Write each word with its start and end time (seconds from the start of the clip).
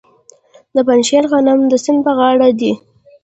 د 0.75 0.77
پنجشیر 0.87 1.23
غنم 1.31 1.59
د 1.67 1.73
سیند 1.83 1.99
په 2.05 2.11
غاړه 2.17 2.49
دي. 2.59 2.71